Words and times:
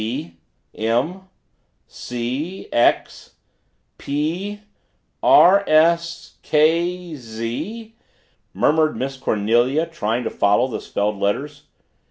"B 0.01 0.37
M 0.73 1.29
C 1.85 2.67
X 2.73 3.35
P 3.99 4.61
R 5.21 5.63
S 5.67 6.39
K 6.41 7.13
Z" 7.15 7.95
murmured 8.55 8.95
Miss 8.97 9.17
Cornelia 9.17 9.85
trying 9.85 10.23
to 10.23 10.31
follow 10.31 10.67
the 10.67 10.81
spelled 10.81 11.17
letters. 11.17 11.67